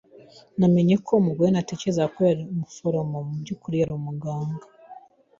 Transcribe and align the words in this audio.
Namenye 0.59 0.95
ko 1.05 1.11
umugore 1.21 1.49
natekerezaga 1.51 2.11
ko 2.13 2.19
ari 2.31 2.41
umuforomo 2.53 3.17
mubyukuri 3.27 3.75
yari 3.81 3.93
umuganga. 3.99 4.65